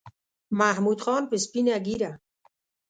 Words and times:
محمود 0.59 0.99
خان 1.05 1.23
په 1.29 1.35
سپینه 1.43 1.75
ګیره 1.85 2.11